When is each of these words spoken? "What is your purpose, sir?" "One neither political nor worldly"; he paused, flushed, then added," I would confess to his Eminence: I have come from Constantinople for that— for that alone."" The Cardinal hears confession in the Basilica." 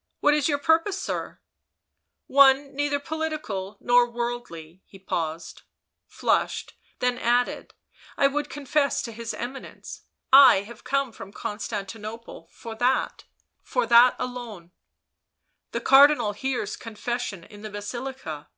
"What 0.22 0.34
is 0.34 0.48
your 0.48 0.58
purpose, 0.58 1.00
sir?" 1.00 1.38
"One 2.26 2.74
neither 2.74 2.98
political 2.98 3.76
nor 3.80 4.10
worldly"; 4.10 4.82
he 4.86 4.98
paused, 4.98 5.62
flushed, 6.08 6.74
then 6.98 7.16
added," 7.16 7.74
I 8.16 8.26
would 8.26 8.50
confess 8.50 9.02
to 9.02 9.12
his 9.12 9.32
Eminence: 9.34 10.02
I 10.32 10.62
have 10.62 10.82
come 10.82 11.12
from 11.12 11.32
Constantinople 11.32 12.48
for 12.52 12.74
that— 12.74 13.22
for 13.72 13.86
that 13.86 14.16
alone."" 14.18 14.72
The 15.70 15.80
Cardinal 15.80 16.32
hears 16.32 16.74
confession 16.74 17.44
in 17.44 17.62
the 17.62 17.70
Basilica." 17.70 18.48